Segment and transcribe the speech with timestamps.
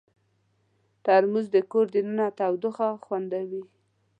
[1.05, 3.63] ترموز د کور دننه تودوخه خوندوي.